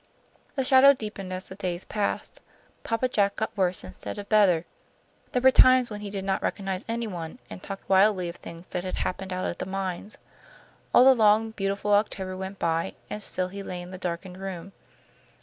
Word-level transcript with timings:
The 0.55 0.63
shadow 0.63 0.93
deepened 0.93 1.31
as 1.31 1.47
the 1.47 1.53
days 1.53 1.85
passed. 1.85 2.41
Papa 2.83 3.07
Jack 3.07 3.35
got 3.35 3.55
worse 3.55 3.83
instead 3.83 4.17
of 4.17 4.27
better. 4.29 4.65
There 5.31 5.43
were 5.43 5.51
times 5.51 5.91
when 5.91 6.01
he 6.01 6.09
did 6.09 6.25
not 6.25 6.41
recognize 6.41 6.83
any 6.87 7.05
one, 7.05 7.37
and 7.51 7.61
talked 7.61 7.87
wildly 7.87 8.27
of 8.27 8.37
things 8.37 8.65
that 8.71 8.83
had 8.83 8.95
happened 8.95 9.31
out 9.31 9.45
at 9.45 9.59
the 9.59 9.67
mines. 9.67 10.17
All 10.91 11.05
the 11.05 11.13
long, 11.13 11.51
beautiful 11.51 11.93
October 11.93 12.35
went 12.35 12.57
by, 12.57 12.95
and 13.11 13.21
still 13.21 13.49
he 13.49 13.61
lay 13.61 13.79
in 13.79 13.91
the 13.91 13.99
darkened 13.99 14.37
room. 14.37 14.71